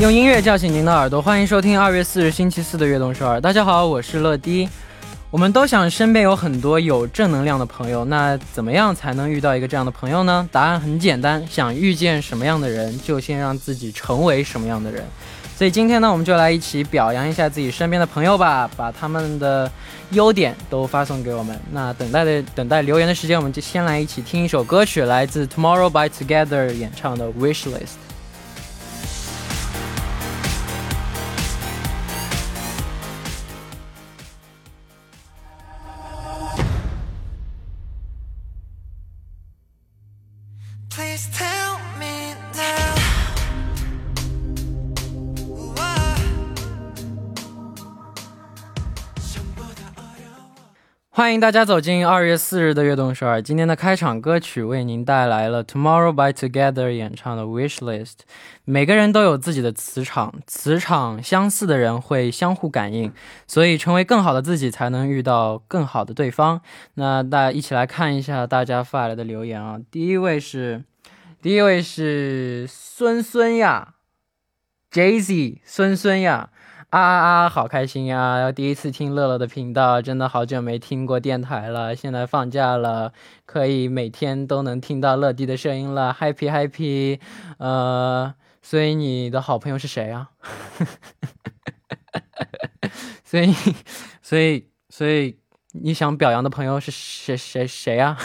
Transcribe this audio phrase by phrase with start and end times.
[0.00, 3.38] 用音乐叫醒您的耳朵，欢迎收听二月四日星期四的悦动首尔。
[3.38, 4.66] 大家好，我是乐迪。
[5.30, 10.48] 我们都想身边有很多有正能量的朋友，那怎么样才能遇到一个这样的朋友呢？
[10.50, 15.04] 答案很简单，想遇见什么样的人，就先让自己成为什么样的人。
[15.54, 19.70] 所以今天呢，我们就来一起表扬一下自己身边的朋友吧，把他们的
[20.12, 21.54] 优点都发送给我们。
[21.72, 28.00] 那等待的等待留言的时间，我们就先来一起听一首歌曲，来自 Tomorrow by Together 演唱的 Wish List。
[51.20, 53.42] 欢迎大家走进二月四日的悦动首尔。
[53.42, 58.20] 今天的开场歌曲为您带来了 Tomorrow by Together 演唱的 Wish List。
[58.64, 63.12] 每个人都有自己的磁场，磁场相似的人会相互感应，
[63.46, 66.62] 所以成为更好的自己才能遇到更好的对方。
[66.94, 69.78] 那大家一起来看一下大家发来的留言啊。
[69.90, 70.84] 第一位是，
[71.42, 73.96] 第一位是孙孙呀
[74.90, 76.48] ，Jay-Z 孙孙呀。
[76.90, 77.48] 啊啊啊！
[77.48, 78.50] 好开心呀！
[78.50, 81.94] 第一次听乐乐的频道，真的好久没听过电台了。
[81.94, 83.12] 现在放假了，
[83.46, 87.20] 可以每天都能听到乐迪的声音了，happy happy。
[87.58, 90.30] 呃，所以你的好朋友是谁啊？
[93.22, 93.54] 所以，
[94.20, 95.38] 所以，所以。
[95.77, 98.17] 你想表扬的朋友是谁谁谁啊？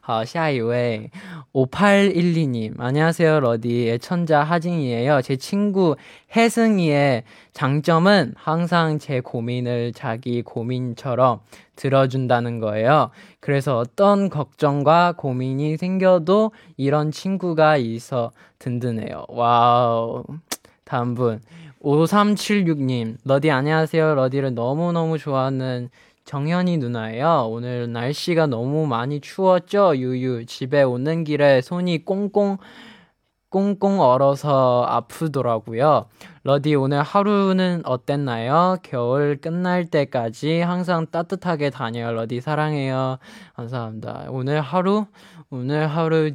[0.00, 1.10] 好，下一位
[1.52, 5.20] 5812님 안녕하세요 러디 애천자 하진이에요.
[5.22, 5.96] 제 친구
[6.36, 11.40] 혜승이의 장점은 항상 제 고민을 자기 고민처럼
[11.74, 13.10] 들어준다는 거예요.
[13.40, 19.24] 그래서 어떤 걱정과 고민이 생겨도 이런 친구가 있어 든든해요.
[19.28, 20.22] 와우.
[20.87, 21.41] 다음 분
[21.81, 24.15] 5376님, 러디 안녕하세요.
[24.15, 25.89] 러디를 너무너무 좋아하는
[26.23, 27.49] 정현이 누나예요.
[27.49, 29.97] 오늘 날씨가 너무 많이 추웠죠?
[29.97, 30.45] 유유.
[30.45, 32.57] 집에 오는 길에 손이 꽁꽁,
[33.49, 36.05] 꽁꽁 얼어서 아프더라고요.
[36.43, 38.77] 러디 오늘 하루는 어땠나요?
[38.81, 42.13] 겨울 끝날 때까지 항상 따뜻하게 다녀요.
[42.13, 43.17] 러디 사랑해요.
[43.55, 44.27] 감사합니다.
[44.29, 45.05] 오늘 하루,
[45.49, 46.31] 오늘 하루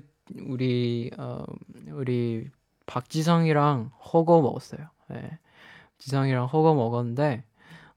[0.47, 1.43] 우리, 어,
[1.91, 2.49] 우리
[2.87, 4.89] 박지성이랑 허거 먹었어요.
[5.09, 5.39] 네.
[5.99, 7.45] 지성이랑 허거 먹었는데,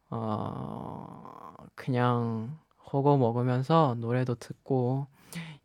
[0.10, 2.58] 어, 그냥
[2.94, 5.08] 허거 먹으면서 노래도 듣고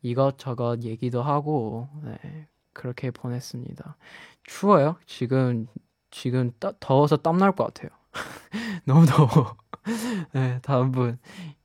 [0.03, 3.97] 이것저것 얘기도 하고 네, 그렇게 보냈습니다.
[4.45, 4.97] 추워요?
[5.07, 5.67] 지금
[6.11, 7.91] 지금 따, 더워서 땀 날 것 같아요.
[8.87, 9.57] 너무 더워.
[10.33, 11.19] 네, 다음 분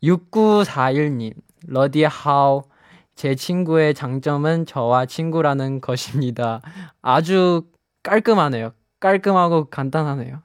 [0.03, 1.33] 6941님
[1.67, 2.63] 러디 하우
[3.15, 6.61] 제 친구의 장점은 저와 친구라는 것입니다.
[7.01, 7.67] 아주
[8.03, 8.71] 깔끔하네요.
[8.99, 10.41] 깔끔하고 간단하네요.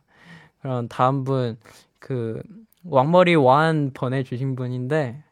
[0.62, 1.56] 그럼 다음 분
[2.00, 2.42] 그
[2.84, 5.22] 왕머리 완 보내주신 분인데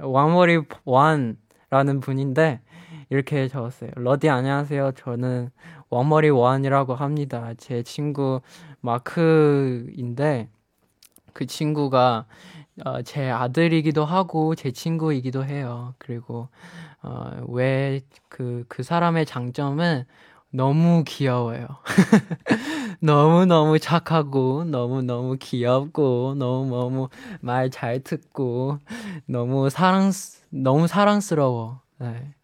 [0.00, 2.60] 왕머리 완라는 분인데
[3.10, 3.90] 이렇게 적었어요.
[3.96, 4.92] 러디 안녕하세요.
[4.92, 5.50] 저는
[5.90, 7.52] 왕머리 완이라고 합니다.
[7.58, 8.40] 제 친구
[8.80, 10.48] 마크인데
[11.34, 12.26] 그 친구가
[12.84, 15.94] 어, 제 아들이기도 하고 제 친구이기도 해요.
[15.98, 16.48] 그리고
[17.02, 20.04] 어, 왜그그 그 사람의 장점은
[20.52, 21.66] 너무 귀여워요.
[23.00, 27.08] 너무너무 착하고, 너무너무 귀엽고, 너무너무
[27.40, 28.78] 말 잘 듣고,
[29.26, 30.12] 너무 사랑,
[30.50, 31.80] 너무 사랑스러워.
[31.98, 32.34] 네.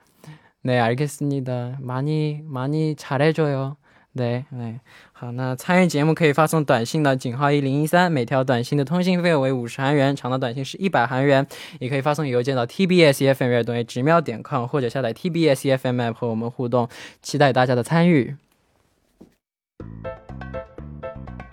[0.62, 1.78] 네, 알겠습니다.
[1.80, 3.77] 많이, 많이 잘해줘요.
[4.18, 4.74] 对对，
[5.12, 11.46] 好，那参与节目可以发送短信到井号一零一三，每条短信的通信费为五十韩元，长的短信是一百韩元。
[11.78, 16.88] 也可以发送邮件到 tbsfm 乐动直瞄点 com，或者下载 tbsfm app 和我们互动，
[17.22, 18.34] 期待大家的参与。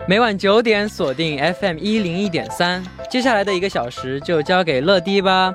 [0.08, 5.54] 每晚九点锁定 FM 一零一点三，接下来的一个小时就交给乐迪吧。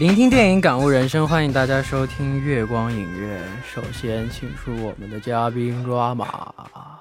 [0.00, 3.38] 聆听电影，感悟人生，欢迎大家收听月光影院。
[3.70, 6.54] 首先，请出我们的嘉宾抓马。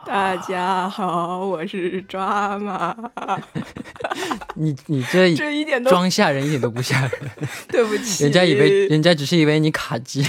[0.05, 2.93] 大家好，我是抓马。
[4.55, 7.11] 你你这 这一点装吓人，一点都不吓人。
[7.71, 10.21] 对不起，人家以为人家只是以为你卡机。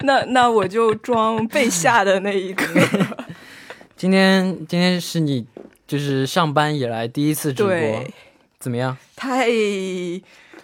[0.00, 2.62] 那那我就装被吓的那一个。
[3.96, 5.46] 今天今天是你
[5.86, 8.04] 就是上班以来第一次直播，
[8.58, 8.98] 怎么样？
[9.16, 9.48] 太。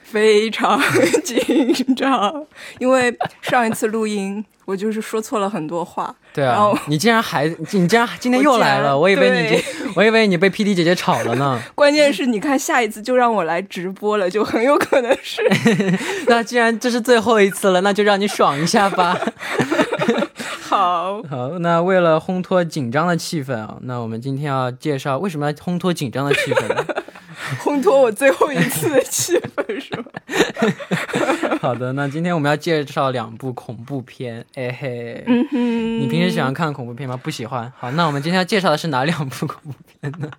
[0.07, 0.81] 非常
[1.25, 2.45] 紧张，
[2.79, 6.15] 因为上一次录音我就是说错了很多话。
[6.33, 11.61] 对啊，你竟然还你竟然今天又来了，我以为你我以为你被 P D 姐姐炒了呢。
[11.75, 15.43] 关键是你看下一次就让我来直播了，就很有可能是。
[16.29, 19.19] 那既然这是最后一次了，那就让你爽一下吧。
[20.61, 26.85] 好好，那为了烘托紧张的气氛啊，那我们今天要介绍为什么要烘托紧张的气氛呢？
[27.63, 30.11] 烘托我最后一次的气氛是吧？
[31.61, 34.45] 好的，那今天我们要介绍两部恐怖片。
[34.55, 37.17] 哎嘿，你平时喜欢看恐怖片吗？
[37.23, 37.73] 不喜欢。
[37.79, 40.31] 好，那我们今天要介绍的是哪两部恐怖片呢？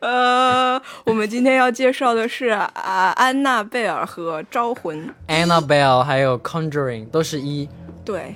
[0.00, 2.70] 呃， 我们今天要介绍的是啊，
[3.14, 5.08] 《安娜贝尔》和《招魂》。
[5.28, 7.68] Annabelle 还有《Conjuring》都是一。
[8.04, 8.34] 对。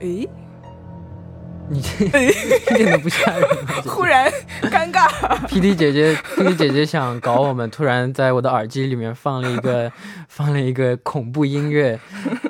[0.00, 0.28] 诶。
[1.70, 3.72] 你这一点都不吓人吗？
[3.76, 4.30] 姐姐 忽然
[4.64, 5.08] 尴尬。
[5.48, 9.90] PD 姐姐，PD 姐姐想搞我们，突然在我的耳机里面放了一个
[10.28, 11.98] 放了一个恐怖音乐，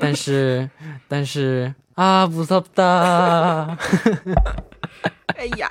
[0.00, 0.68] 但是
[1.06, 3.76] 但是啊，不错的。
[5.36, 5.70] 哎呀，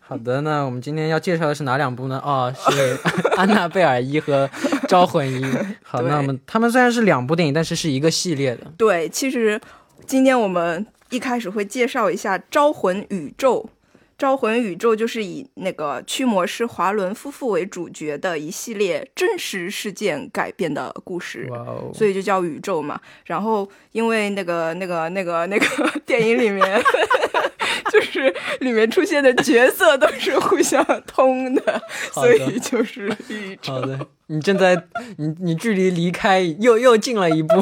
[0.00, 2.20] 好的，那我们今天要介绍的是哪两部呢？
[2.24, 2.96] 哦，是
[3.36, 4.46] 《安娜贝尔一》和
[4.86, 5.44] 《招魂一》。
[5.82, 8.66] 好，对那我们他们虽然是两部电影，但是是一个系列的。
[8.76, 9.60] 对，其实
[10.06, 13.62] 今天我们一开始会介绍一下《招魂宇宙》。
[14.16, 21.48] 《招魂宇宙》就是以那个驱魔师华伦夫妇为主角的一系列真实事件改编的故事。
[21.50, 21.90] 哇哦！
[21.94, 23.00] 所以就叫宇宙嘛。
[23.24, 25.66] 然后因为那个那个那个那个
[26.04, 26.82] 电影里面，
[27.90, 33.72] 就是里面出现的角色都是互相通的，的所以就是宇宙。
[33.72, 34.76] 好的，你正在
[35.16, 37.54] 你你距离离开又又近了一步。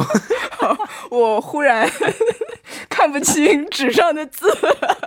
[1.11, 1.89] 我忽然
[2.99, 4.99] 看不清纸上的字 了，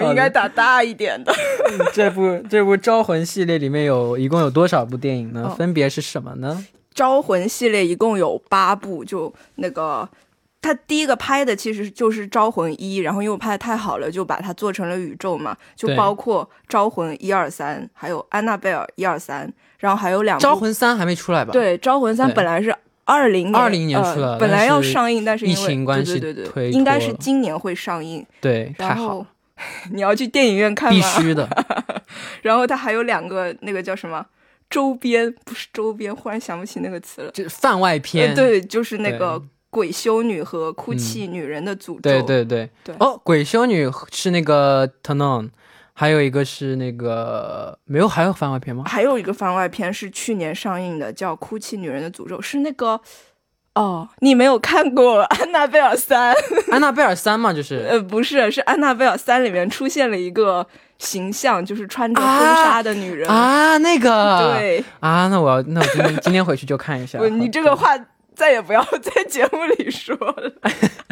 [0.00, 1.34] 我应该打大一点的。
[1.92, 5.48] 这部这部《招魂》系列里面有一共有多少部电影呢？
[5.50, 6.64] 哦分别是什么呢？
[6.94, 10.08] 招魂系列一共有八部，就那个。
[10.62, 22.74] 他第一个拍的其实就是《招魂一》，然后因为我拍的太好了，就把它做成了宇宙嘛，就包括《招魂》一二三，还有《安娜贝尔》一二三，然后还有两《部招魂三》还没出来吧？，对，《招魂三》本来是
[23.04, 28.24] 二零二零年出了呃，本来要上映，但是因疫情关系对对对推，应该是今年会上映。
[28.40, 29.26] 对，太好然后，
[29.92, 31.00] 你要去电影院看吗？
[31.16, 31.48] 必须的。
[32.42, 34.24] 然后它还有两个那个叫什么
[34.70, 37.30] 周边，不是周边，忽然想不起那个词了。
[37.32, 42.00] 就番外篇，呃，对，就是那个鬼修女和哭泣女人的诅咒。
[42.00, 45.50] 对对对对哦，鬼修女是那个 Tanon，
[45.94, 48.84] 还有一个是那个没有，还有番外篇吗？
[48.86, 53.00] 还有一个番外篇是去年上映的，叫《哭泣女人的诅咒》，是那个。
[53.74, 56.32] 哦，你没有看过《安娜贝尔三》？
[56.70, 60.64] 安娜贝尔三嘛，就是呃，不是，是《安娜贝尔三》里面出现了一个
[60.98, 63.28] 形象，就是穿着婚纱的女人。
[63.28, 67.18] 啊，那个对，啊，那我要那我今天今天回去就看一下。
[67.18, 67.98] 不，你这个话
[68.34, 70.52] 再也不要在节目里说了。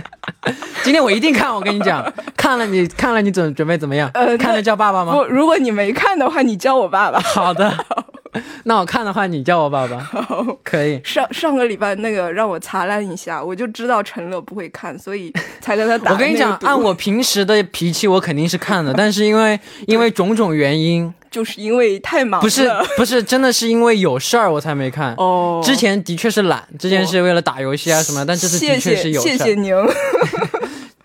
[0.82, 2.04] 今天我一定看，我跟你讲，
[2.36, 4.10] 看了你看了你准准备怎么样？
[4.14, 5.12] 呃看了叫爸爸吗？
[5.12, 7.20] 不，如果你没看的话，你叫我爸爸。
[7.20, 7.72] 好的，
[8.64, 10.10] 那我看的话，你叫我爸爸，
[10.64, 11.00] 可以。
[11.04, 16.12] 上上个礼拜那个让我擦烂一下，我就知道陈乐不会看，所以才跟他打。
[16.12, 25.14] 我跟你讲，按我平时的脾气，我肯定是看的，但是因为因为种种原因，就是因为太忙了，不是不是，真的是因为有事儿我才没看。
[25.18, 25.60] 哦。
[25.64, 29.20] 之前的确是懒，之前是为了打游戏啊什么，但这次的确是有。
[29.20, 29.74] 谢谢您。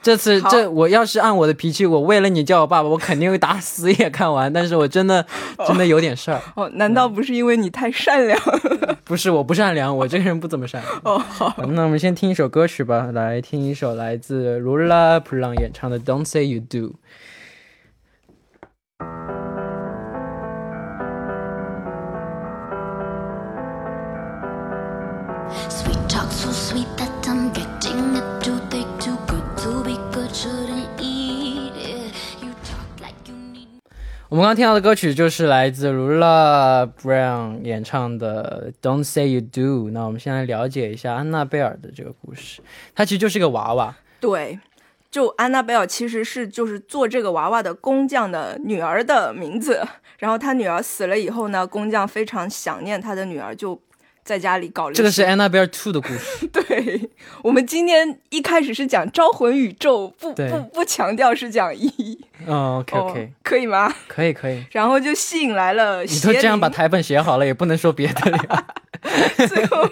[0.07, 4.51] 这次这我要是按我的脾气，我为了你叫我爸爸，我肯定会打死也看完。
[4.53, 5.25] 但是我真的
[5.67, 8.39] 真的有点事儿，哦，难道不是因为你太善良？
[9.03, 11.01] 不是我不善良，我这个人不怎么善良。
[11.03, 16.77] 哦，好，那我们先听一首歌曲吧，来听一首来自卢拉普朗演唱的《Don't Say You Do》。
[34.37, 39.89] 们刚刚听到的歌曲就是来自 r u l a Brown 演唱的《Don't Say You Do》。
[39.91, 42.61] 那我们先来了解一下安娜贝尔的这个故事。
[42.93, 44.59] 她其实就是个娃娃，对。
[45.09, 49.81] 就安娜贝尔其实是就是做这个娃娃的工匠的女儿的名字，
[50.19, 53.81] 然后她女儿死了以后呢，工匠非常想念他的女儿，就
[54.27, 56.45] 在家里搞这个是 Annabelle Two 的故事。
[56.51, 57.09] 对，
[57.41, 63.95] 我们今天一开始是讲招魂宇宙，不不不强调是讲一，嗯，OK OK，、哦、可以吗？
[64.09, 64.65] 可以可以。
[64.71, 68.65] 然后就吸引来了你都这样把台本写好了，也不能说别的了。
[69.47, 69.89] 最后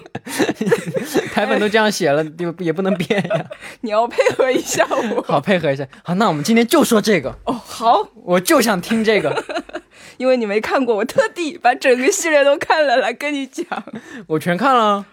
[1.31, 3.45] 台本都这样写了，就也不能变呀。
[3.81, 5.21] 你要配合一下我。
[5.21, 5.87] 好，配合一下。
[6.03, 9.63] 好，那我们今天就说这个，哦，好，我就想听这个。
[10.17, 13.65] 因为你没看过，我特地把整个系列都看了来跟你讲。
[14.27, 15.05] 我全看了。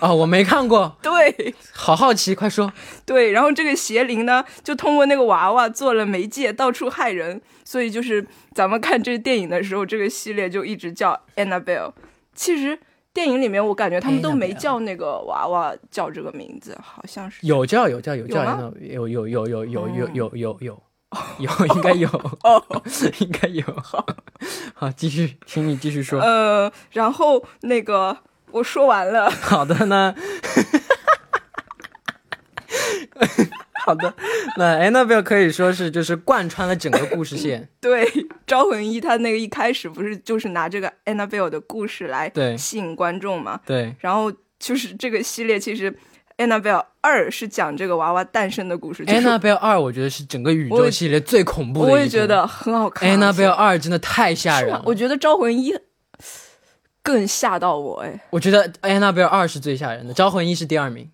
[0.00, 2.72] 啊、我没看过， 对 好好奇，快说。
[3.04, 7.40] 对，然后这个邪灵呢，就通过那个娃娃做了媒介，到处害人。
[7.64, 11.92] 所以就是咱们看这个电影的时候，这个系列就一直叫 Annabelle。
[12.34, 12.78] 其实
[13.12, 20.82] 电影里面我感觉他们都没叫那个娃娃叫这个名字，好像是有叫有叫有叫有吗有有有有有有有有
[21.38, 22.08] 有应该有
[22.42, 22.82] 哦。
[23.20, 23.64] 应该有。
[23.82, 24.04] 好，
[24.74, 26.20] 好，继续，请你继续说。
[26.20, 28.16] 呃，然后那个
[28.50, 30.14] 我说完了，好的呢。
[33.86, 34.14] 好的，
[34.58, 37.66] 那 Annabelle 可以说是就是贯穿了整个故事线。
[37.80, 38.04] 对
[38.46, 43.58] 《招魂一》，他那个一开始不是就是拿这个 Annabelle 的故事来吸引观众嘛？
[43.64, 45.96] 对，然后就是这个系列，其实
[46.38, 49.04] Annabelle 二是讲这个娃娃诞生的故事。
[49.04, 51.92] 就是 Annabelle 二，我觉得是整个宇宙系列最恐怖的一部。
[51.92, 53.08] 我也觉得很好看。
[53.10, 54.82] Annabelle 二真的太吓人了。
[54.86, 55.74] 我觉得招魂一
[57.02, 58.20] 更吓到我哎。
[58.30, 61.10] 我觉得 Annabelle 二是最吓人的，招魂一是第二名。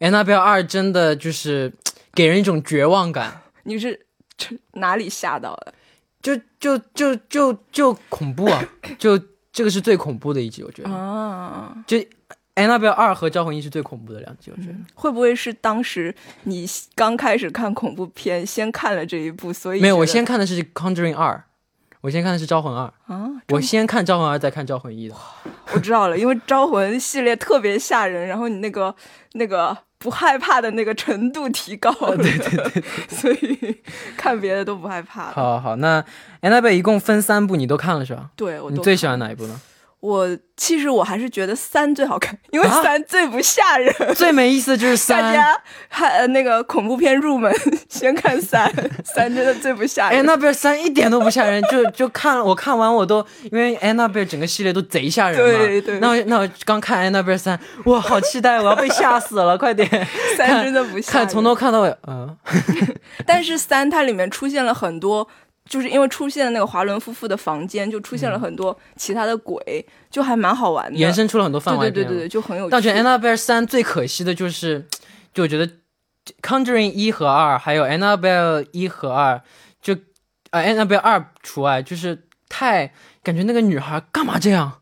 [0.00, 1.72] Annabelle 二真的就是
[2.12, 4.06] 给人一种绝望感， 你是
[4.36, 5.74] 这哪里吓到的？
[6.20, 8.62] 就就就就就恐怖啊！
[8.98, 9.18] 就
[9.52, 10.90] 这个是最恐怖的一集，我觉得。
[10.90, 11.96] 啊，就
[12.58, 14.74] Annabelle 二和招魂一是最恐怖的两集，我觉得。
[14.94, 21.44] 会不会是当时你刚开始看恐怖片，先看了这一部，所以没有，我先看的是 Conjuring 二，
[22.00, 25.14] 我先看的是招魂二，啊，我先看招魂二，再看招魂一的。
[25.72, 28.94] 我知道了，因为招魂系列特别吓人，然后你那个
[29.34, 33.76] 那个不害怕的那个程度提高了， 对对对 所以
[34.16, 35.32] 看别的都不害怕了。
[35.32, 36.04] 好好好，那
[36.40, 38.30] Annabelle 一共分三部，你都看了是吧？
[38.34, 39.60] 对我你最喜欢哪一部呢？
[40.00, 43.92] 我其实我还是觉得三最好看，因为啊三最不吓人。
[44.14, 45.20] 最没意思的就是 三。
[45.20, 47.52] 大家还呃那个恐怖片入门，
[47.88, 48.72] 先看三，
[49.04, 50.24] 三真的最不吓人。
[50.24, 55.58] Annabelle 三一点都不吓人，就就看我看完我都，因为 Annabelle 整个系列都贼吓人嘛。
[55.66, 59.88] 对对那我那我刚看 Annabelle 三，哇，好期待，我要被吓死了，快点！
[60.36, 61.26] 三真的不吓人。
[61.26, 62.36] 看从头看到尾，嗯，
[63.26, 65.26] 但是三它里面出现了很多，
[65.68, 70.98] 就是因为出现了那个华伦夫妇的房间，就出现了很多其他的鬼，就还蛮好玩的。
[70.98, 71.90] 延伸出了很多范围。
[71.90, 72.70] 对对对对对，就很有趣。
[72.70, 74.86] 但我觉得 Annabelle 三最可惜的就是，
[75.34, 75.70] 就我觉得
[76.40, 79.40] Conjuring 一和二，还有 Annabelle 一和二，
[79.82, 79.94] 就
[80.50, 84.80] 呃 Annabelle 二除外，就是太感觉那个女孩干嘛这样？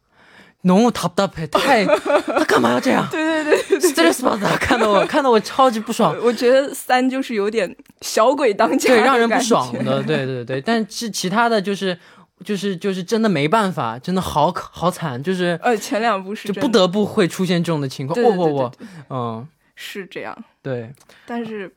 [0.67, 3.07] 浓雾塔搭配太，他干嘛要这样？
[3.11, 9.73] 对对对对这是把他看得我看得我超级不爽，我觉得三就是有点小鬼当家，对，让人不爽。
[9.85, 10.61] 的，对对对。
[10.61, 11.97] 但是其他的就是
[12.45, 18.15] 就是就是真的没办法，真的好可好惨，就是呃，前两部是就不得不会出现这种的情况。
[18.15, 20.37] 对对对我我我对，对嗯，是这样。
[20.63, 20.91] 对。
[21.25, 21.73] 但是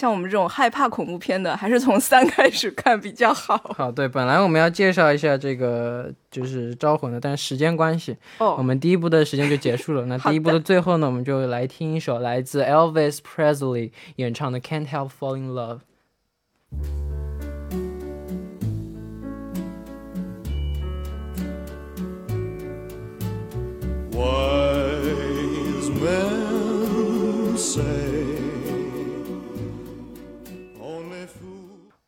[0.00, 3.54] 像我们这种害怕恐怖片的，还是从三开始看比较好。
[3.76, 10.06] 好，对，本来我们要介绍一下这个就是招魂的，但是时间关系，我哦，们第一部的时间就结束了。
[10.06, 15.80] 那第一部的最后呢，我们就来听一首来自 Elvis Presley 演唱的《Can't Help Falling in Love》。
[24.12, 24.49] Wise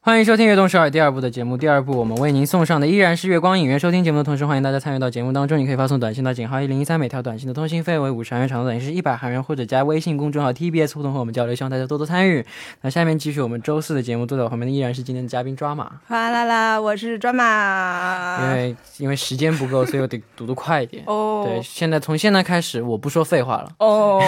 [0.04, 1.56] 欢迎收听《悦动首尔》第二部的节目。
[1.56, 3.78] 第二部我们为您送上的依然是月光影院。
[3.78, 5.56] 收听节目的同时，欢迎大家参与到节目当中。
[5.56, 11.54] 你可以发送短信到井号一零一三，每条短信的通信费为五十韩元，长度短信是一百韩元，或者加微信公众号 TBS 互动和我们交流。
[11.54, 12.44] 希望大家多多参与。
[12.80, 15.88] 那下面继续我们周四的节目，坐在我旁边的依然是今天的嘉宾抓马。
[16.08, 18.52] 哗啦啦，我是抓马因。
[18.54, 21.04] 为因为时间不够，所以我得读得快一点。
[21.06, 23.70] 哦，对，现在从现在开始，我不说废话了。
[23.78, 24.20] 哦，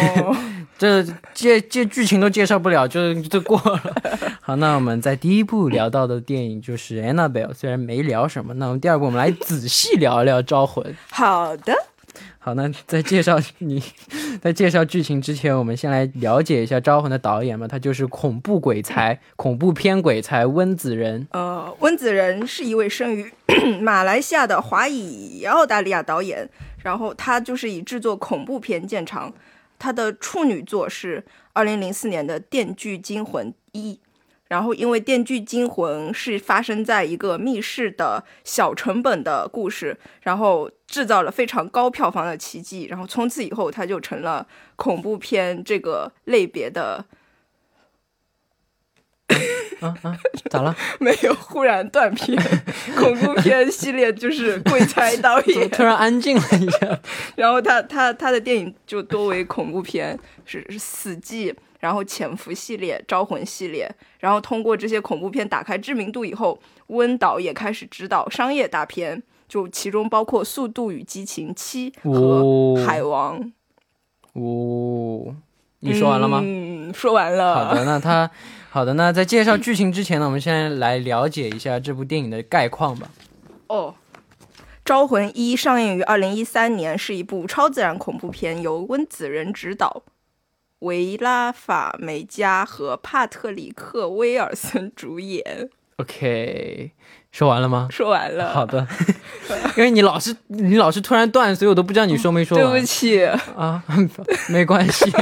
[0.79, 1.03] 这
[1.35, 3.83] 介介剧情都介绍不了，就就过了。
[4.41, 10.85] 好，那我们在第一部聊到的电影就是 Annabelle，虽然没聊什么，那我们第二部我们来仔细聊一聊《招魂》。
[11.11, 11.75] 好的，
[12.39, 13.83] 好，那在介绍你
[14.41, 21.27] 在介绍剧情之前，我们先来了解一下《招魂》的导演吧，他就是恐怖鬼才、恐怖片鬼才温子仁。
[21.33, 23.33] 呃，温子仁是一位生于
[23.81, 26.49] 马来西亚的华裔澳大利亚导演，
[26.83, 29.33] 然后他就是以制作恐怖片见长。
[29.77, 31.23] 他的处女作是
[31.53, 33.95] 二零零四年的《电锯惊魂一》，
[34.55, 47.05] 然后因为《电锯惊魂》是发生在一个密室的小成本的故事，然后制造了非常高票房的奇迹，然后从此以后它就成了恐怖片这个类别的
[49.81, 50.17] 啊啊，
[50.49, 50.77] 咋了？
[51.01, 52.41] 没有忽然断片，
[52.97, 57.01] 恐怖片系列就是鬼才导 演，突然安静了一下。
[57.35, 61.53] 然后他他他的电影就多为恐怖片，是是死寂，
[61.85, 63.87] 然后潜伏系列、招魂系列，
[64.19, 73.39] 然后通过这些恐怖片打开知名度以后，温导也开始指导商业大片，就其中包括《速度与激情七》和哦《海王》
[74.33, 75.37] 哦，
[75.81, 76.41] 你说完了吗？
[76.43, 77.67] 嗯，说完了。
[77.67, 78.31] 好的，那他
[78.71, 83.11] 好的，那在介绍剧情之前呢，我们先来了解一下这部电影的概况吧。
[83.67, 83.95] 哦，
[84.87, 90.03] 《招魂一》上映于二零一三年，是一部超自然恐怖片，由温子仁执导，
[90.85, 95.69] 维拉法梅加和帕特里克威尔森主演。
[95.97, 96.91] OK，
[97.33, 97.89] 说完了吗？
[97.91, 98.87] 说完了，好的，
[99.77, 102.67] 因为你老是你老是突然断，所以我都不知道你说没说完。
[102.67, 103.25] 对不起，
[103.57, 103.83] 啊，
[104.49, 105.11] 没关系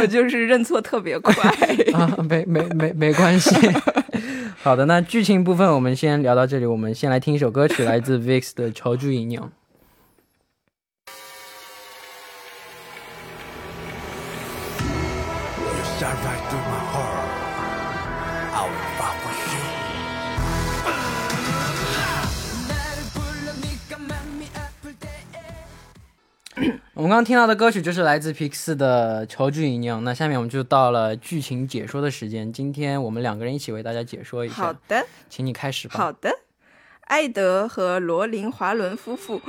[0.00, 1.32] 我就是认错特别快。
[1.94, 3.54] 啊，没没没没关系。
[4.62, 9.42] 好的，那剧情部分我们先聊到这里，我们先来听一首歌曲，来自 VIX 的《求助饮料》。
[26.98, 29.94] 我们刚刚听到的歌曲就是来自皮克斯的《求助引领》。
[30.00, 35.94] 那下面我们就到了剧情解说的时间，今天我们两个人一起为大家解说一下，好的，请你开始吧。
[35.96, 36.28] 好的。
[37.02, 39.40] 艾德和罗琳·华伦夫妇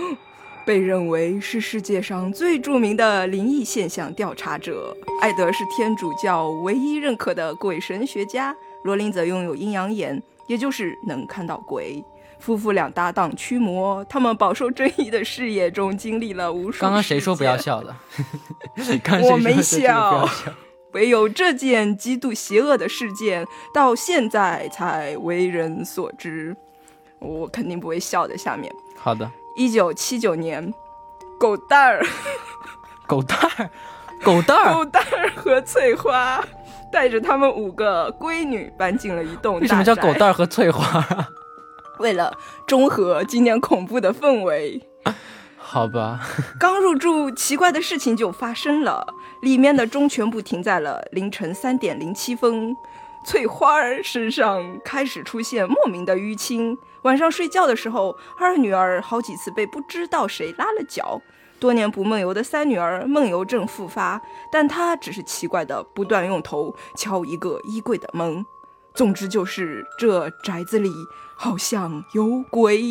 [0.64, 4.96] 被认为是世界上最著名的灵异现象调查者。
[5.20, 12.06] 艾德是天主教唯一认可的鬼神学家，罗琳则拥有阴阳眼，也就是能看到鬼。
[12.40, 16.80] 夫妇俩搭档驱魔，他们饱受争议的事业中经历了无数。
[16.82, 17.56] 刚刚谁说不要？
[17.58, 17.96] 笑的？
[19.22, 20.30] 我没笑笑。
[20.94, 26.58] 唯有这件极度邪恶的事件，到现在才为人所知。
[27.20, 28.36] 我肯定不会笑的。
[28.38, 30.74] 下面，好的，一九七九年，
[31.40, 32.04] 狗蛋儿、
[33.06, 33.70] 狗蛋儿，
[34.24, 36.44] 狗蛋儿，狗蛋儿和翠花
[36.92, 41.28] 带着他们五个闺女搬进了一栋为什么叫狗蛋儿和翠花啊？
[42.00, 44.82] 为了中和今年恐怖的氛围，
[45.58, 46.20] 好吧，
[46.60, 49.06] 刚入住，奇怪的事情就发生了。
[49.42, 52.76] 里面的钟全部停在了凌晨三点零七分。
[53.26, 56.78] 翠花儿身上开始出现莫名的淤青。
[57.04, 61.22] 晚上睡觉的时候，二女儿好几次被不知道谁拉了脚。
[61.60, 68.46] 多年不梦游的三女儿梦游症复发，但她只是奇怪的不断用头敲一个衣柜的门。
[69.00, 70.92] 总之就是这宅子里
[71.34, 72.84] 好像有鬼。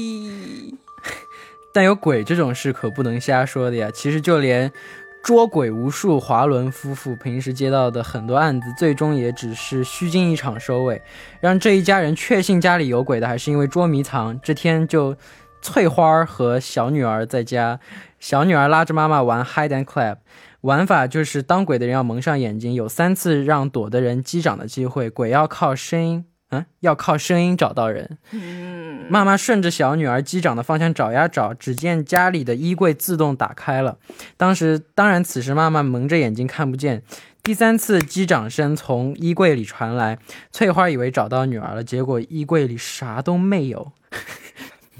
[1.70, 3.90] 但有鬼这种事可不能瞎说的呀。
[3.92, 4.72] 其实就连
[5.22, 11.02] 捉鬼无数华伦夫妇平时接到的很多案子，最终也只是虚惊一场收尾。
[11.42, 14.40] 让这一家人确信家里有鬼的，还是因为捉迷藏。
[14.40, 15.14] 这天就
[15.60, 17.78] 翠花儿和小女儿在家，
[18.18, 20.16] 小女儿拉着妈妈玩 hide and clap。
[20.62, 28.18] 玩法就是当鬼的人要蒙上眼睛，有三次让躲的人击掌的机会，鬼要靠声音，嗯，要靠声音找到人。
[28.32, 33.98] 嗯，妈妈顺着小女儿击掌的方向找呀找，只见家里的衣柜自动打开了。
[34.36, 37.02] 当时，当然此时妈妈蒙着眼睛看不见。
[37.42, 40.18] 第三次击掌声从衣柜里传来，
[40.50, 43.92] 翠花以为找到女儿了，结果衣柜里啥都没有。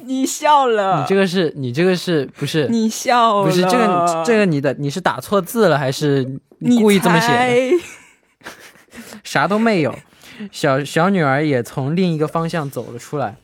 [0.05, 2.67] 你笑了，你这个是你这个是不是？
[2.69, 6.27] 你笑了，不是这个这个你的你是打错字了还是
[6.59, 7.85] 你故意这么写的？
[9.25, 9.95] 啥都没有。
[10.53, 13.37] 小小女儿也从另一个方向走了出来。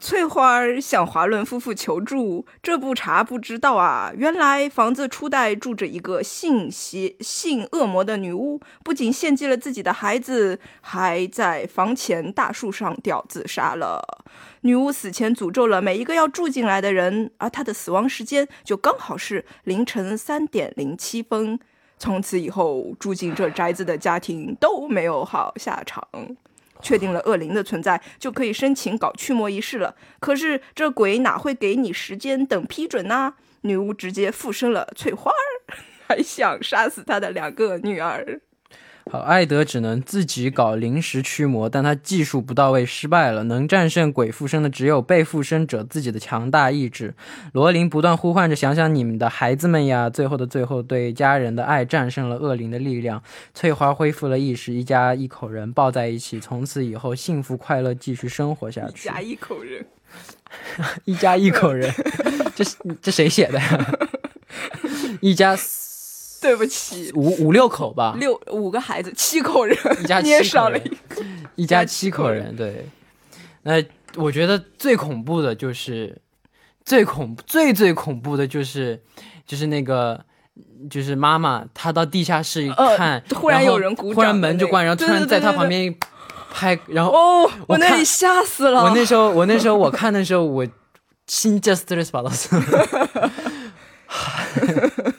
[0.00, 4.12] 翠花儿向华伦夫妇求助，这不查不知道啊！
[4.16, 14.02] 原来房子初代住着一个性邪性恶魔的女巫，不仅献祭了自己的孩子，还在房前大树上吊自杀了。
[14.62, 21.58] 女巫死前诅咒了每一个要住进来的人，而她的死亡时间就刚好是凌晨三点零七分。
[21.98, 26.06] 从此以后，住进这宅子的家庭都没有好下场。
[26.82, 29.94] 确定了恶灵的存在，就可以申请搞驱魔仪式了。
[30.20, 33.34] 可是这鬼哪会给你时间等批准呢？
[33.62, 35.74] 女巫直接附身了翠花儿，
[36.06, 38.40] 还想杀死她的两个女儿。
[39.10, 43.42] 好，艾德只能自己搞临时驱魔，但他技术不到位，失败了。
[43.44, 47.14] 能战胜鬼附身的只有被附身者自己的强大意志。
[47.52, 53.22] 罗琳不断呼唤着：“想想你们的孩子们呀！”最后的最后，对家人的爱战胜了恶灵的力量。
[53.54, 59.10] 翠花恢复了意识，一家一口人抱在一起，从此以后幸福快乐继续生活下去一。
[59.10, 59.86] 家一口人，
[61.06, 61.90] 一家一口人，
[62.54, 63.90] 这是这谁写的呀？
[65.22, 65.87] 一家四
[66.40, 70.82] 对不起， 五五六口吧，六五个孩子，七口人， 一家七口人，
[71.56, 72.88] 一家七口人，对。
[73.62, 73.82] 那
[74.16, 76.16] 我觉得最恐怖的就是
[76.84, 79.02] 最恐，最最恐怖的就是
[79.46, 80.24] 就是那个，
[80.88, 85.94] 就是妈妈，她到地下室一看，突然有人鼓掌，门就关，然后突然在她旁边
[86.50, 88.82] 拍，然后哦，我那里吓死了。
[88.84, 90.66] 我那时候我那时候我看的时候，我
[91.26, 92.48] 心 just r e s p o n s。
[92.48, 93.30] 哈哈哈。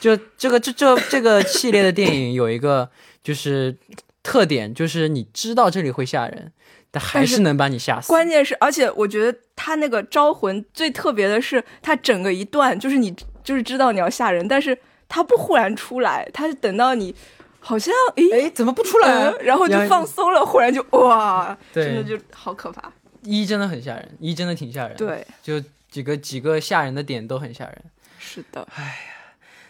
[0.00, 2.88] 就这个这这这个系列的电影有一个
[3.22, 3.76] 就是
[4.22, 6.52] 特点，就是你知道这里会吓人，
[6.90, 8.08] 但还是是能把你吓死。
[8.08, 14.76] 关键是，而且我觉得他那个招魂最特别的是，他整个一段就是你就是知道你要吓人，但是
[15.08, 17.14] 他不忽然出来，他是等到你
[17.60, 19.32] 好像诶哎，怎么不出来？
[19.40, 22.92] 然后就放松了，忽然就哇，真的就好可怕。
[23.22, 27.84] 一真的很吓人，一真的挺吓人。，对，就几个几个吓人的点都很吓人。
[28.18, 28.66] 是的，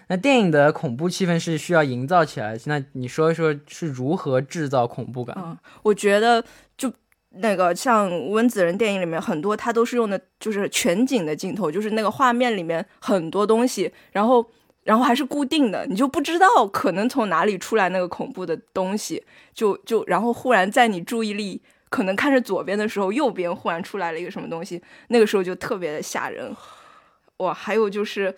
[0.08, 5.36] 那电影的恐怖气氛是需要营造起来，那你说一说是如何制造恐怖感？
[5.38, 6.44] 嗯，我觉得
[6.76, 6.92] 就
[7.30, 14.46] 那个像温子仁电影里面很多，他都是用的就是全景的镜头，就是那个画面里面很多东西，然后
[14.84, 26.54] 然后还是固定的，你就不知道可能从哪里出来那个恐怖的东西，就就然后忽然在你注意力可能看着左边的时候，右边忽然出来了一个什么东西，那个时候就特别的吓人。
[27.38, 28.34] 哇，还有就是，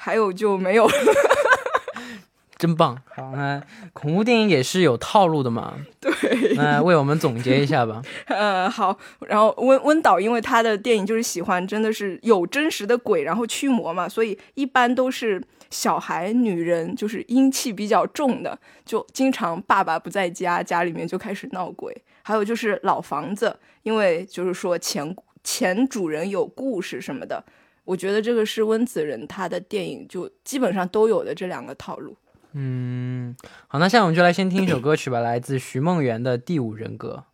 [0.00, 0.92] 还有就没有了。
[2.56, 2.96] 真棒。
[3.14, 3.60] 好，那
[3.92, 5.74] 恐怖电影也是有套路的嘛？
[6.00, 8.00] 对，那为我们总结一下吧。
[8.26, 21.96] 呃，好，然后温温导因为他的电影就是喜欢真的是有真实的鬼，然后驱魔嘛，所以一般都是小孩、女人，就是阴气比较重的，就经常爸爸不在家，家里面就开始闹鬼。
[22.22, 27.42] 还有就是老房子，因为就是说前前主人有故事什么的，
[27.88, 32.14] 我觉得这个是温子仁他的电影就基本上都有的这两个套路。
[32.52, 33.34] 嗯，
[33.66, 37.24] 好，那现在我们就来先听一首歌曲吧，来自徐梦圆的《第五人格》。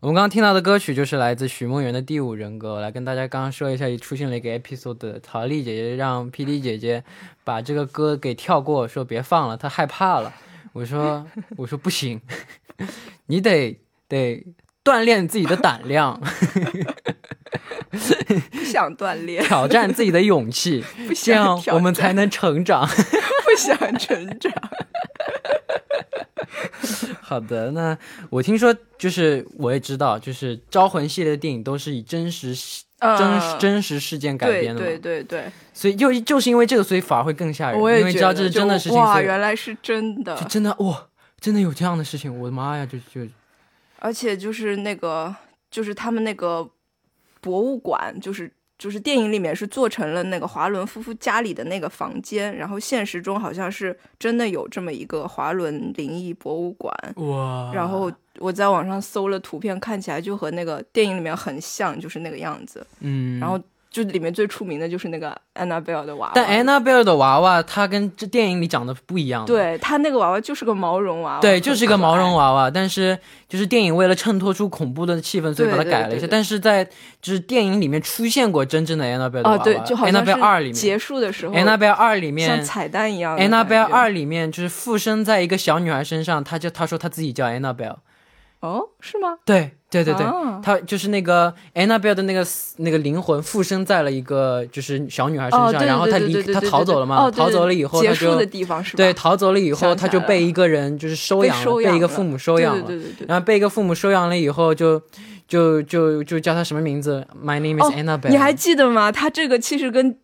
[0.00, 2.70] 我们刚刚听到的歌曲就是来自徐梦圆的《第五人格》。
[2.74, 7.04] 我来跟大家刚刚说一下，出现了一个 episode，陶丽姐姐让 PD 姐姐
[7.44, 10.34] 把这个歌给跳过，说别放了，她害怕了。
[10.72, 11.24] 我说
[11.56, 12.20] 我说不行，
[13.26, 14.44] 你得得
[14.86, 16.20] 锻炼自己的胆量，
[17.90, 22.86] 不想锻炼，挑战自己的勇气，不这样想我们才能成长。
[23.46, 24.52] 不想成长。
[27.20, 27.98] 好的，那
[28.30, 32.54] 我听说就是我也知道，就是《招魂》系列的电影都是以真实
[33.00, 33.18] 嗯。
[33.18, 40.36] 真真实事件改编的嘛，对对对，所以就就是因为这个，所以反而会更吓人，我也因为知道这是真的事情，哇，原来是真的。
[40.36, 40.46] 就。
[40.46, 41.06] 真的哇，
[41.40, 43.28] 真的有这样的事情，我的妈呀，就就
[43.98, 45.34] 而且就是那个，
[45.70, 46.68] 就是他们那个
[47.40, 56.94] 博物馆，就是就是电影里面是做成了那个华伦夫妇家里的那个房间，然后现实中好像是真的有这么一个华伦灵异博物馆。
[57.16, 62.86] 哇，然后我在网上搜了图片，看起来就和那个电影里面很像，就是那个样子。
[63.00, 63.58] 嗯，然后
[63.96, 69.46] 就里面最出名的就是那个安娜贝尔的娃娃，但安娜贝尔的娃娃，它跟这电影里讲的不一样，。
[69.46, 72.26] 对它那个娃娃就是个毛绒娃娃，对，就是一个毛绒。
[72.36, 73.16] 娃娃，但是
[73.48, 76.18] 就是电影为了衬托出恐怖的气氛，所以把它改了一下。
[76.18, 76.84] 对对但是在
[77.22, 87.96] 就是电影里面出现过真正的安娜贝尔的娃哦，娃，对，就好安娜像贝尔二里面，结束的时候，安娜贝尔二里面像，彩蛋一样的安娜贝尔感觉二里面就是附身在一个小女孩身上，她就她说她自己叫安娜贝尔，
[88.60, 89.36] 哦，是吗？
[89.44, 92.46] 对对对对，啊她就是那个 Annabelle 的那个
[92.78, 98.96] 那个灵魂附身在了一个就是小女孩身哦，上，对然后她离她对对对对逃走了嘛，哦，逃走了以后她就结束的地方是吧？
[98.96, 103.26] 对逃走了以后，想起她就被一个人就是收养被一个父母收养了，对对对对对。
[103.28, 105.00] 然后被一个父母收养了以后就。
[105.48, 109.12] 就就就叫他什么名字？My name is 哦 Annabelle、你还记得吗？
[109.12, 110.18] 他这个其实跟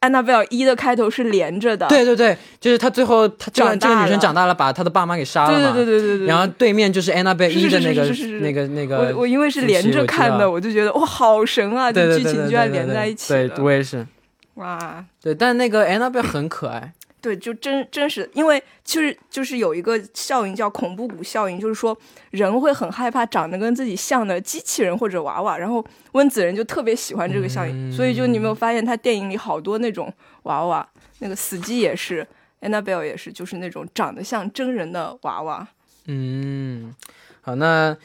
[0.00, 1.86] 安娜贝尔一的开头是连着的。
[1.88, 5.72] 对对对，就是她最后她这个这个女生长大了把她的爸妈给杀了嘛。
[5.72, 6.26] 对对对对对对。
[6.26, 8.04] 然后对面就是 Annabelle 是一的那个
[8.40, 11.92] 那个那个我我因为是连着看的，我我就觉得哇，好神啊！
[11.92, 14.06] 对这剧情居然连在一起对，我也是。
[14.54, 16.92] 哇，对，但那个 Annabelle 很可爱。
[17.20, 21.96] 对，就真真实，因为就是就是有一个效应叫恐怖谷效应，就是说
[22.30, 30.12] 人会很害怕长得跟自己像的机器人或者娃娃，然后温子仁就特别喜欢这个效应，所以就你没有发现他电影里好多那种
[30.44, 32.26] 娃娃，那个死机也是
[32.62, 35.68] ，Annabelle 也是，就是那种长得像真人的娃娃。
[36.06, 36.94] 嗯，
[37.42, 37.96] 好，那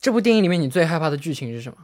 [0.00, 1.78] 这部电影里面你最害怕的剧情是什么？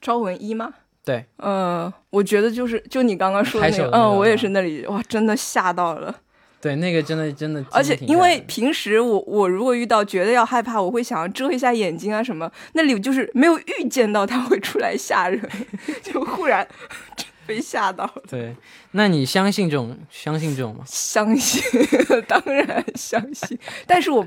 [0.00, 0.74] 招魂一吗？
[1.06, 6.12] 对，呃，我觉得就是就你刚刚说的那个，嗯，我也是那里哇，真的吓到了。
[6.60, 15.40] 对，那个真的真的，而且因为平时我我如果遇到觉得要害怕，我会想要遮一下眼睛啊什么，那里就是没有预见到他会出来吓人，
[16.02, 16.66] 就忽然
[17.46, 18.22] 被吓到了。
[18.28, 18.56] 对，
[18.90, 20.82] 那你相信这种相信这种吗？
[20.86, 21.62] 相信，
[22.26, 24.26] 当然相信，但是我。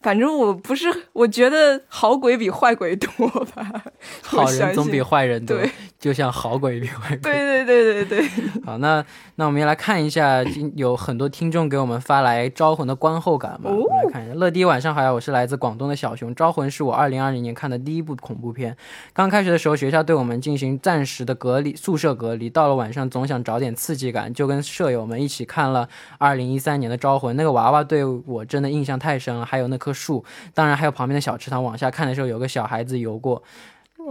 [0.00, 3.84] 反正我不是，我觉得好鬼比坏鬼多吧。
[4.22, 7.18] 好人总比坏人多对，就像好鬼比坏鬼。
[7.18, 8.28] 对对对对对，
[8.64, 9.04] 好，那
[9.34, 13.70] 那我们也来看一下，今有很多听众给我们发来《招魂》的观后感嘛。
[13.70, 14.34] 哦我们来看一下。
[14.34, 16.30] 乐迪晚上好呀，我是来自广东的小熊。
[16.34, 18.76] 《招魂》是我二零二零年看的第一部恐怖片。
[19.12, 22.48] 刚开学的时候，学校对我们进行暂时的隔离，宿舍隔离。
[22.48, 27.34] 到了晚上，总想找点刺激感，就跟舍友们一起看了二零一三年的《招魂》。
[27.36, 31.62] 那个娃娃对我真的印象太深了，还有那棵树，当然还有旁边的小池塘。
[31.62, 33.40] 往下看的时候，有个小孩子游过，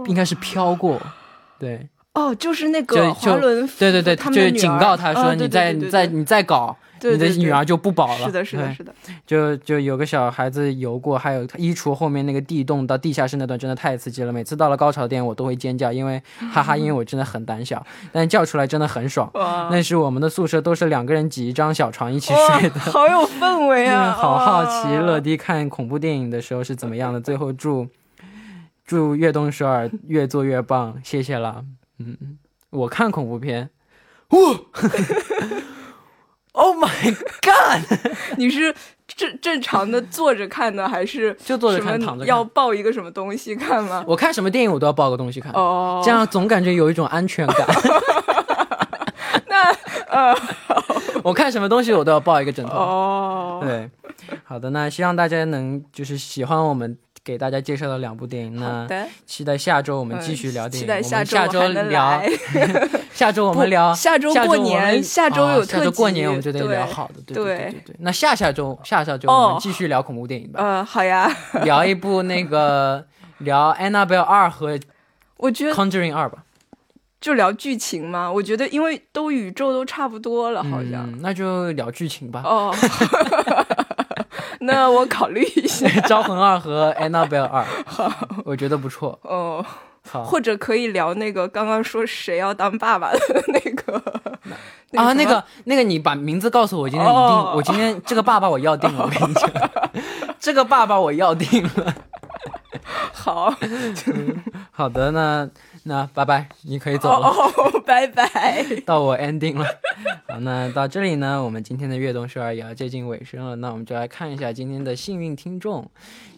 [0.06, 0.98] 应该是飘过。
[1.58, 8.94] 对，哦，就是那个华就伦对对对，就警告他说：“哦对你再对对对你再你再搞，你的对对对女儿就不保了。”是的，是的，是的，
[9.26, 14.32] 就就有个小孩子游过，还有衣橱后面那个地洞到地下室那段真的太刺激了。
[14.32, 19.30] 每次到了高潮点，我都会尖叫，因为哈哈，因为我真的很胆小，但叫出来真的很爽。
[19.34, 22.80] 哇那时我们的宿舍都是两个人挤一张小床一起睡的。
[22.80, 24.12] 好有氛围啊！
[24.16, 27.20] 好好奇乐迪看恐怖电影的时候是怎么样的。
[27.20, 27.86] 最后祝
[28.86, 31.62] 祝悦动首尔越做越棒，谢谢啦。
[31.98, 32.38] 嗯，
[32.70, 33.70] 我看恐怖片，
[36.52, 37.82] Oh my god！
[38.38, 38.74] 你是
[39.06, 44.02] 正正常的坐着看的，还是就坐着看躺着要抱一个什么东西看吗？
[44.08, 47.66] 我看什么电影我都要抱个东西看，哦，这样总感觉有一种安全感。
[49.48, 49.70] 那
[50.08, 50.34] 呃
[51.22, 52.72] 我看什么东西我都要抱一个枕头。
[52.72, 53.90] 哦，对，
[54.44, 58.56] 好的，那希望大家能就是喜欢我们给大家介绍了两部电影。
[58.60, 60.80] 好那，期待下周我们继续聊嗯电影。
[60.80, 61.60] 期待下我们下周
[61.90, 62.22] 聊，
[63.12, 67.96] 下周我们聊下周过年下周有哦下周过年我们就得聊好的，对对对对。
[67.98, 71.28] 那下下周下下周哦我们继续聊恐怖电影吧，呃，好呀，
[71.64, 73.04] 聊一部那个
[73.38, 74.78] 聊 Annabelle 二和
[75.38, 76.44] 我觉得 Conjuring 二吧。
[77.18, 81.10] 就聊剧情嘛，我觉得因为都宇宙都差不多了，好像。
[81.10, 82.42] 嗯，那就聊剧情吧。
[82.44, 82.72] 哦，
[84.60, 85.88] 那我考虑一下。
[86.08, 87.64] 招魂二和 Annabelle 二，
[88.44, 89.18] 我觉得不错。
[89.22, 89.64] 哦，
[90.08, 90.24] 好。
[90.24, 93.98] 或者可以聊那个刚刚说谁要当爸爸的那个
[94.96, 97.52] 啊，那个那个，你把名字告诉我，我今天一定，哦。
[97.56, 99.50] 我今天这个爸爸我要定了，我跟你讲，
[100.38, 101.94] 这个爸爸我要定了。
[103.12, 103.52] 好。
[104.70, 105.48] 好的，那
[105.85, 108.63] 那拜拜，你可以走了，哦， 拜拜。
[108.85, 109.65] 到我 ending 了。
[110.27, 115.89] 好，那到这里呢，我们今天的悦动十二也要接近尾声了，那我们就来看一下今天的幸运听众。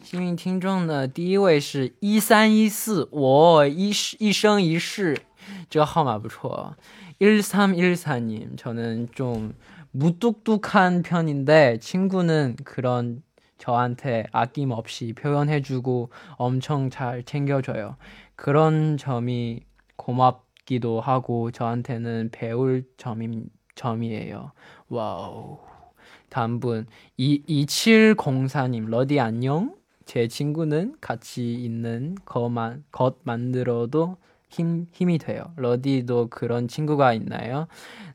[0.03, 5.17] 幸运听众呢，第一位是一三一四，我一世一生一世，
[5.69, 6.75] 这个号码不错。
[7.19, 9.53] 1314님, 저는 좀
[9.91, 13.21] 무뚝뚝한 편인데 친구는 그런
[13.58, 17.96] 저한테 아낌없이 표현해주고 엄청 잘 챙겨줘요.
[18.36, 19.60] 그런 점이
[19.96, 24.52] 고맙기도 하고 저한테는 배울 점임, 점이에요.
[24.88, 25.58] 와우.
[26.30, 29.74] 다음 분, 2, 2704님, 러디 안녕?
[30.04, 34.16] 제 친구는 같이 있는 것만, 것 만들어도
[34.48, 35.52] 힘, 힘이 돼요.
[35.56, 37.66] 러디도 그런 친구가 있나요?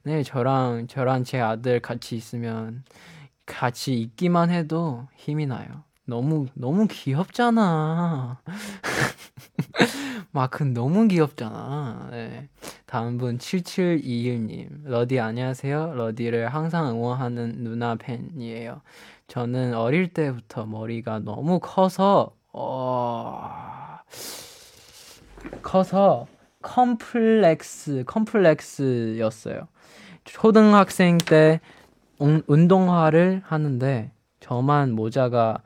[0.04, 2.84] 네, 저랑, 저랑 제 아들 같이 있으면
[3.46, 5.84] 같이 있기만 해도 힘이 나요.
[6.06, 8.42] 너무, 너무 귀엽잖아.
[10.32, 12.10] 마크 너무 귀엽잖아.
[12.12, 12.50] 네.
[12.86, 14.84] 다음 분 7721님.
[14.84, 15.94] 러디 안녕하세요.
[15.94, 18.82] 러디를 항상 응원하는 누나 팬이에요.
[19.28, 23.50] 저는 어릴 때부터 머리가 너무 커서, 어,
[25.62, 26.28] 커서
[26.62, 29.68] 컴플렉스, 컴플렉스였어요.
[30.26, 31.60] 초등학생 때
[32.20, 35.58] 운- 운동화를 하는데 저만 모자가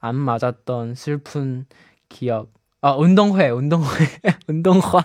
[0.00, 1.66] 안 맞았던 슬픈
[2.08, 2.52] 기억.
[2.80, 3.86] 아, 운동회, 운동회,
[4.48, 5.04] 운동화.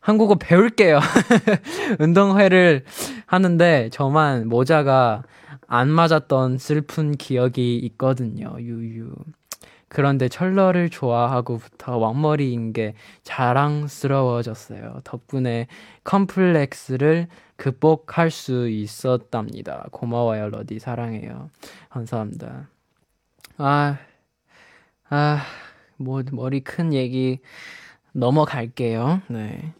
[0.00, 1.00] 한국어 배울게요.
[2.00, 2.84] 운동회를
[3.26, 5.22] 하는데 저만 모자가
[5.66, 8.54] 안 맞았던 슬픈 기억이 있거든요.
[8.58, 9.12] 유유.
[9.90, 15.00] 그런데 철러를 좋아하고부터 왕머리인 게 자랑스러워졌어요.
[15.02, 15.66] 덕분에
[16.04, 17.26] 컴플렉스를
[17.56, 19.88] 극복할 수 있었답니다.
[19.90, 20.78] 고마워요, 러디.
[20.78, 21.50] 사랑해요.
[21.88, 22.68] 감사합니다.
[23.58, 23.98] 아,
[25.08, 25.42] 아,
[25.96, 27.40] 뭐, 머리 큰 얘기
[28.12, 29.22] 넘어갈게요.
[29.28, 29.74] 네.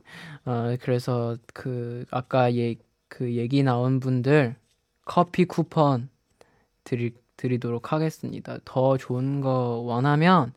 [0.45, 2.75] 어, 그래서 그, 아까 예,
[3.07, 4.57] 그 얘기 나온 분들
[5.05, 6.09] 커피 쿠폰
[6.83, 8.59] 드리, 드리도록 하겠습니다.
[8.67, 10.53] 더 좋은 거 원하면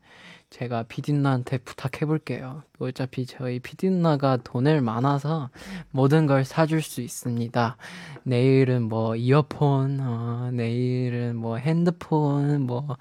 [0.49, 2.63] 제가 피디누나한테 부탁해 볼게요.
[2.77, 5.49] 어차피 저희 피디누나가 돈을 많아서
[5.89, 7.77] 모든 걸 사줄 수 있습니다.
[8.23, 12.97] 내일은 뭐 이어폰, 어, 내일은 뭐 핸드폰, 뭐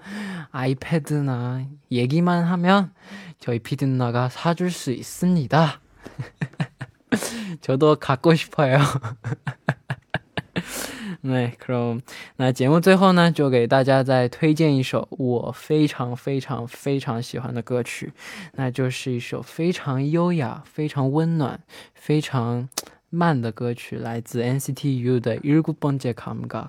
[0.51, 2.91] 아이패드나 얘기만 하면
[3.39, 5.81] 저희 피디누나가 사줄 수 있습니다.
[7.61, 8.79] 저도 갖고 싶어요.
[11.22, 12.00] 对，Chrome。
[12.36, 18.12] 那节目最后呢，就给大家再推荐一首我非常非常非常喜欢的歌曲，
[18.54, 21.60] 那就是一首非常优雅、非常温暖、
[21.94, 22.68] 非常
[23.10, 26.66] 慢的歌曲，来自 NCT U 的《일곱번째감각》。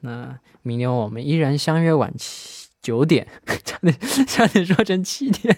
[0.00, 3.26] 那明年我们依然相约晚七九点，
[3.64, 5.56] 差点差点说成七点，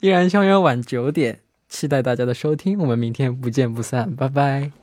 [0.00, 4.81] 依然相约晚九点，期待大家的收听，我们明天不见不散，拜拜。